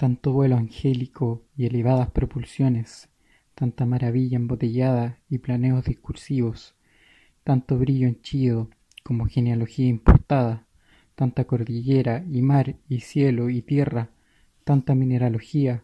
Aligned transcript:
tanto 0.00 0.32
vuelo 0.32 0.56
angélico 0.56 1.42
y 1.58 1.66
elevadas 1.66 2.10
propulsiones, 2.10 3.10
tanta 3.54 3.84
maravilla 3.84 4.36
embotellada 4.36 5.18
y 5.28 5.36
planeos 5.36 5.84
discursivos, 5.84 6.74
tanto 7.44 7.76
brillo 7.76 8.08
henchido 8.08 8.70
como 9.04 9.26
genealogía 9.26 9.88
importada, 9.88 10.64
tanta 11.16 11.44
cordillera 11.44 12.24
y 12.32 12.40
mar 12.40 12.76
y 12.88 13.00
cielo 13.00 13.50
y 13.50 13.60
tierra, 13.60 14.08
tanta 14.64 14.94
mineralogía, 14.94 15.82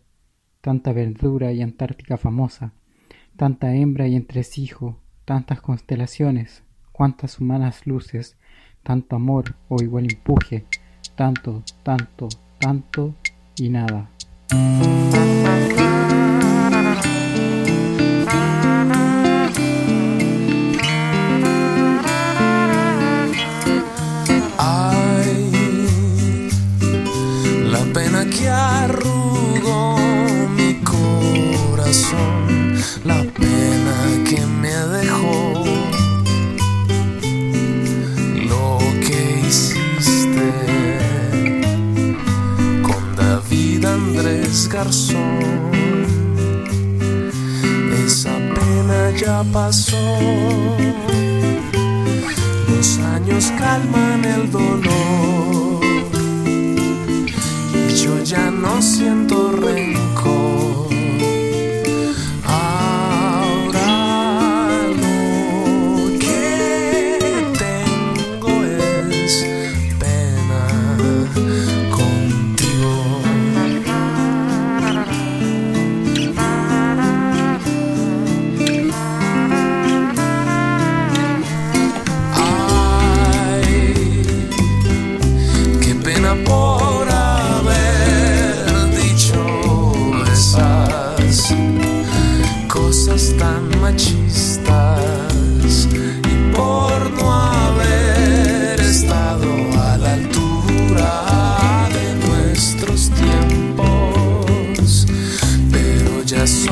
tanta 0.62 0.94
verdura 0.94 1.52
y 1.52 1.60
Antártica 1.60 2.16
famosa, 2.16 2.72
tanta 3.36 3.74
hembra 3.74 4.08
y 4.08 4.16
entresijo, 4.16 4.98
tantas 5.26 5.60
constelaciones, 5.60 6.62
cuántas 6.90 7.38
humanas 7.38 7.86
luces, 7.86 8.38
tanto 8.82 9.16
amor 9.16 9.56
o 9.68 9.82
igual 9.82 10.06
empuje, 10.10 10.64
tanto, 11.16 11.62
tanto, 11.82 12.30
tanto 12.58 13.14
y 13.59 13.68
nada. 13.68 14.11
Garzón, 44.69 45.41
esa 48.05 48.31
pena 48.31 49.11
ya 49.17 49.45
pasó. 49.53 49.97
Los 52.69 52.98
años 52.98 53.53
calman 53.58 54.25
el 54.25 54.50
dolor 54.50 55.84
y 57.89 57.95
yo 57.95 58.23
ya 58.25 58.50
no 58.50 58.83
siento 58.83 59.53
rencor. 59.53 60.05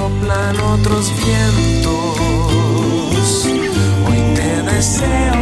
Soplan 0.05 0.61
otros 0.61 1.11
vientos. 1.25 1.89
Hoy 4.07 4.19
te 4.35 4.63
deseo 4.75 5.34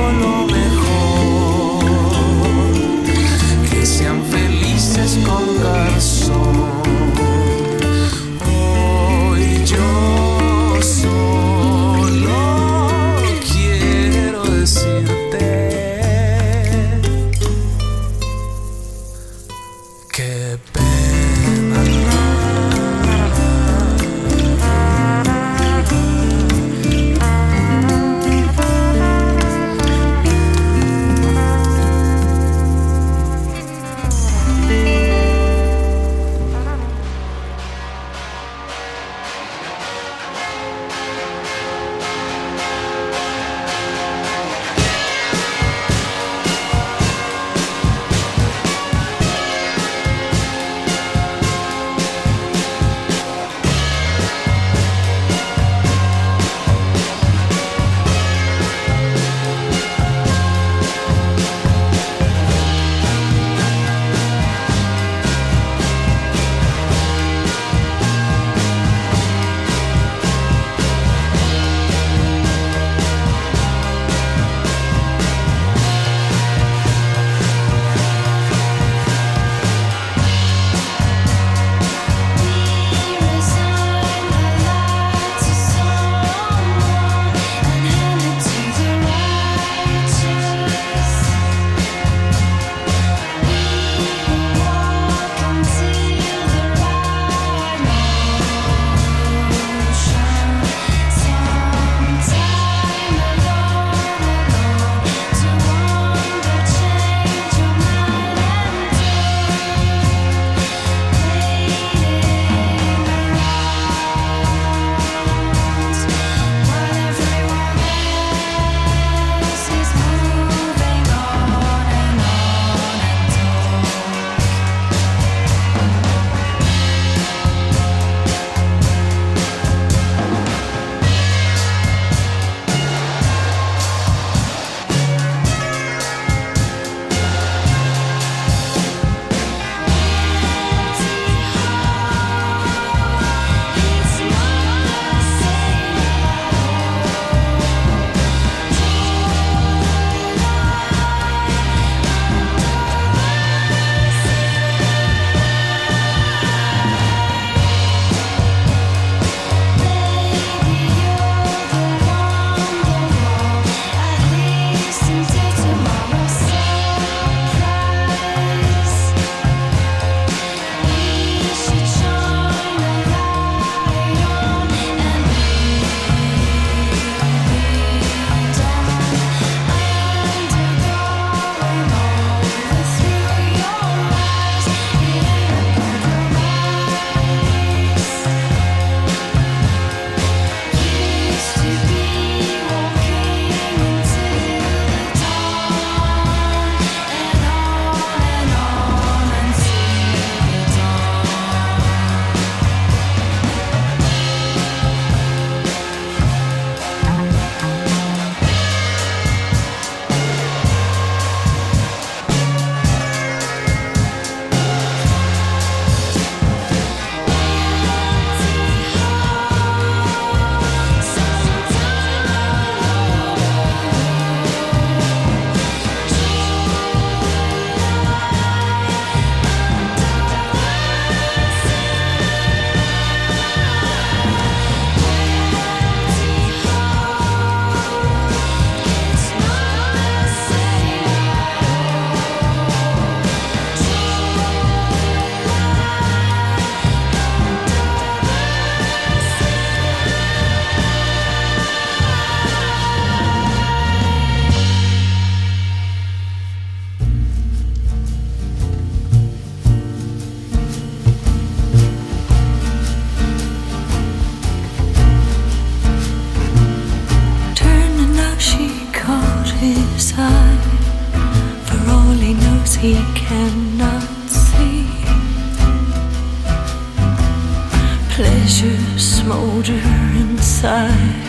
pleasures 278.16 279.02
smolder 279.02 279.80
inside, 280.22 281.24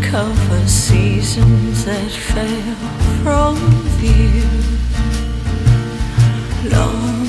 cover 0.00 0.66
seasons 0.68 1.84
that 1.84 2.10
fail 2.10 2.74
from 3.22 3.56
view. 3.98 4.44
Long 6.70 7.27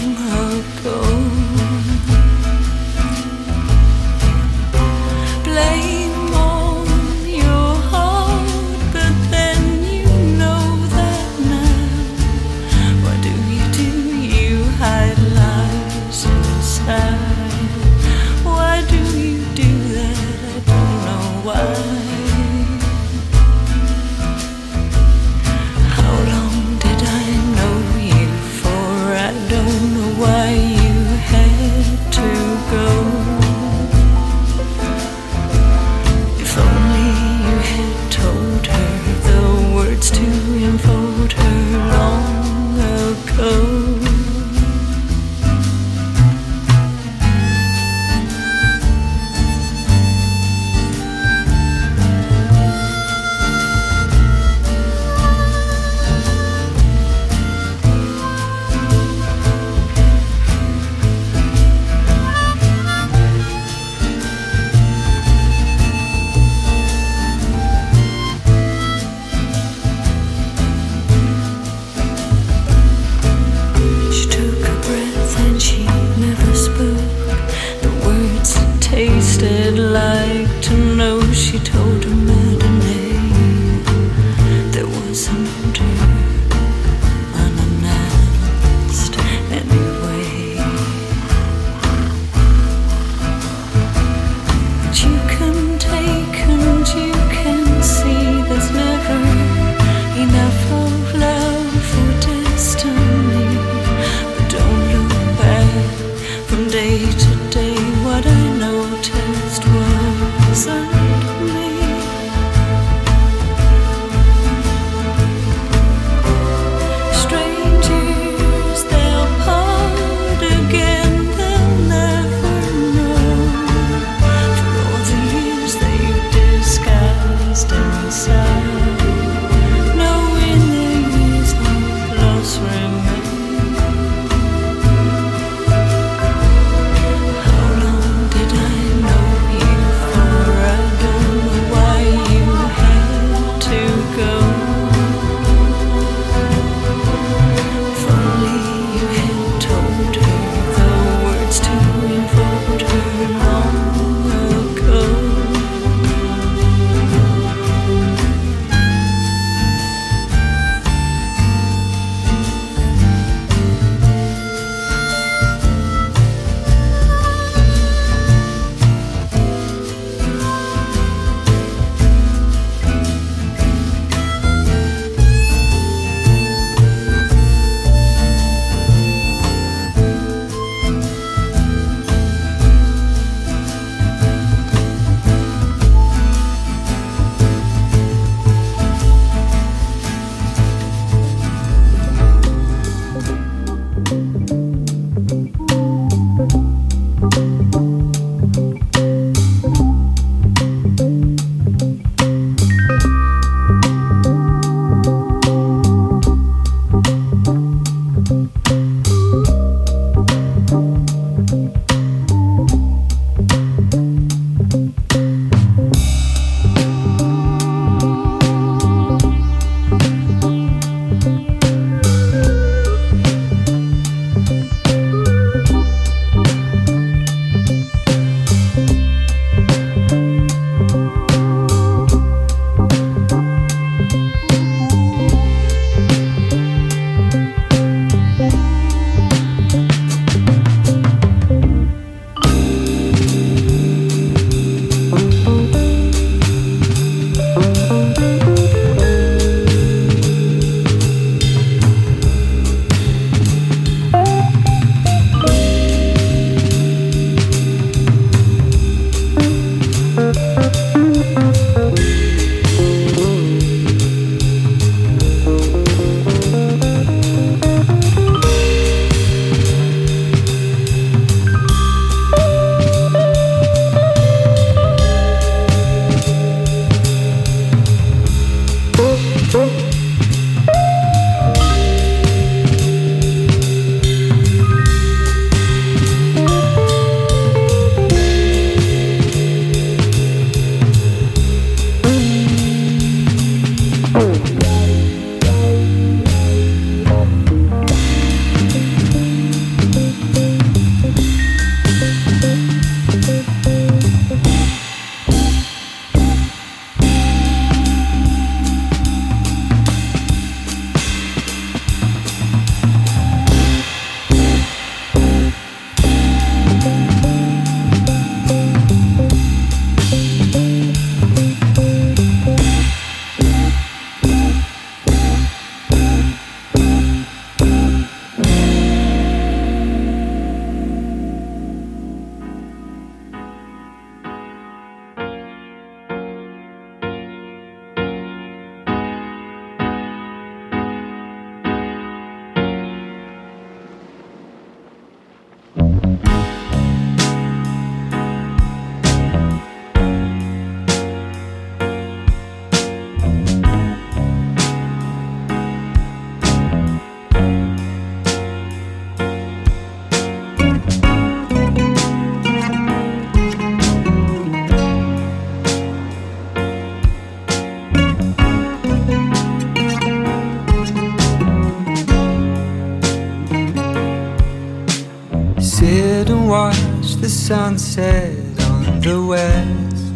the 377.30 377.36
sunset 377.36 378.36
on 378.72 379.02
the 379.02 379.18
west. 379.32 380.14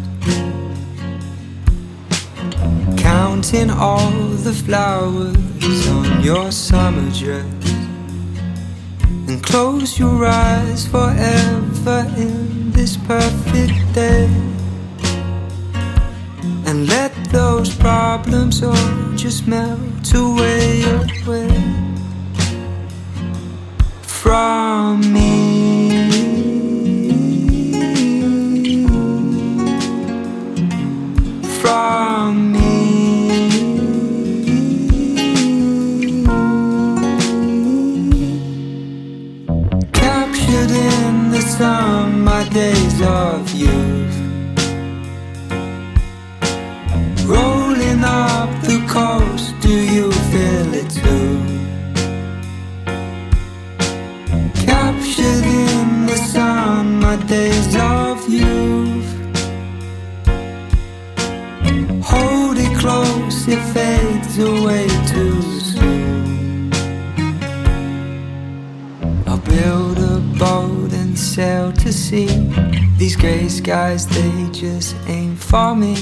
Counting 2.98 3.70
all 3.70 4.10
the 4.46 4.52
flowers 4.52 5.88
on 5.88 6.24
your 6.24 6.50
summer 6.50 7.08
dress. 7.12 7.70
And 9.28 9.40
close 9.44 9.96
your 9.96 10.26
eyes 10.26 10.88
forever 10.88 12.00
in 12.16 12.72
this 12.72 12.96
perfect 12.96 13.78
day. 13.94 14.28
And 16.66 16.88
let 16.88 17.12
those 17.30 17.72
problems 17.76 18.60
all 18.64 19.12
just 19.14 19.46
melt 19.46 20.14
away, 20.14 20.82
away 20.82 21.48
from 24.02 25.12
me. 25.12 25.43
From 31.74 32.52
me. 32.52 32.62
Captured 39.92 40.70
in 40.70 41.32
the 41.32 41.40
sun, 41.40 42.20
my 42.22 42.48
days 42.50 42.98
of 43.02 43.52
youth. 43.64 44.16
Rolling 47.26 48.04
up 48.04 48.50
the 48.62 48.78
coast, 48.86 49.54
do 49.60 49.74
you 49.94 50.12
feel 50.30 50.68
it 50.80 50.88
too? 51.02 51.32
Captured 54.64 55.44
in 55.66 56.06
the 56.06 56.18
sun, 56.32 57.00
my 57.00 57.16
days 57.26 57.74
of 57.74 58.03
it 63.48 63.60
fades 63.74 64.38
away 64.38 64.86
too 65.06 65.42
soon. 65.60 66.72
I'll 69.26 69.38
build 69.38 69.98
a 69.98 70.18
boat 70.38 70.92
and 70.92 71.18
sail 71.18 71.72
to 71.72 71.92
sea. 71.92 72.28
These 72.96 73.16
gray 73.16 73.48
skies, 73.48 74.06
they 74.06 74.50
just 74.50 74.96
ain't 75.08 75.38
for 75.38 75.74
me. 75.74 75.96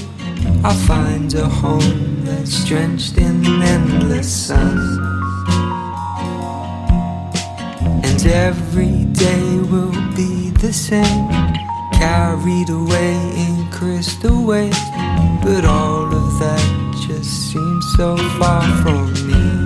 I'll 0.63 0.77
find 0.87 1.33
a 1.33 1.47
home 1.47 2.23
that's 2.23 2.63
drenched 2.65 3.17
in 3.17 3.43
endless 3.61 4.47
sun. 4.47 4.77
And 8.03 8.25
every 8.25 9.05
day 9.05 9.57
will 9.71 9.91
be 10.15 10.51
the 10.51 10.71
same. 10.71 11.27
Carried 11.93 12.69
away 12.69 13.15
in 13.35 13.69
crystal 13.71 14.45
waves. 14.45 14.79
But 15.43 15.65
all 15.65 16.05
of 16.05 16.39
that 16.39 16.82
seems 17.23 17.85
so 17.95 18.17
far 18.37 18.61
from 18.81 19.13
me. 19.27 19.62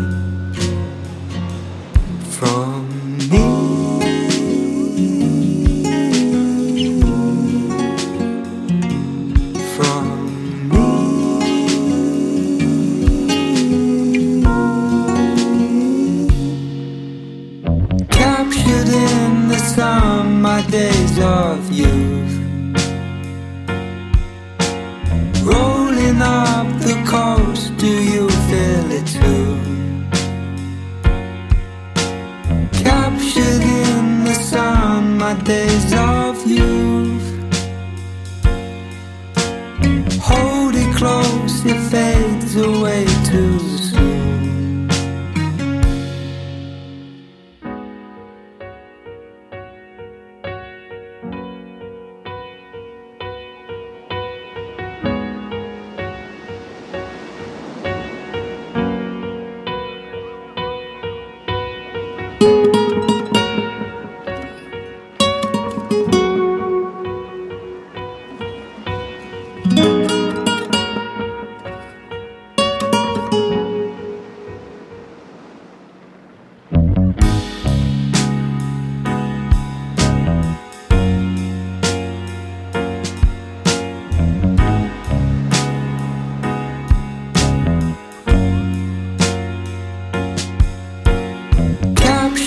My 35.28 35.34
days 35.44 35.92
of 35.92 36.17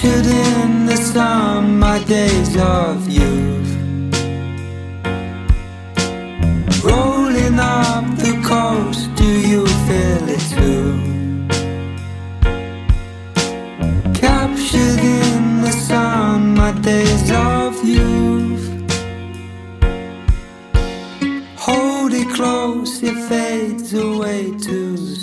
Captured 0.00 0.32
in 0.32 0.86
the 0.86 0.96
sun, 0.96 1.78
my 1.78 2.02
days 2.04 2.56
of 2.56 3.06
youth. 3.06 3.70
Rolling 6.82 7.58
up 7.58 8.06
the 8.16 8.40
coast, 8.42 9.14
do 9.14 9.28
you 9.28 9.66
feel 9.86 10.26
it 10.36 10.40
too? 10.56 10.96
Captured 14.14 15.00
in 15.00 15.60
the 15.60 15.72
sun, 15.72 16.54
my 16.54 16.72
days 16.80 17.30
of 17.30 17.84
youth. 17.84 18.66
Hold 21.56 22.14
it 22.14 22.28
close, 22.30 23.02
it 23.02 23.18
fades 23.28 23.92
away 23.92 24.50
too 24.56 24.96
soon. 24.96 25.19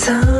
So 0.00 0.39